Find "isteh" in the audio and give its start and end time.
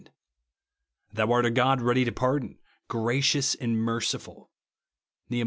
5.29-5.39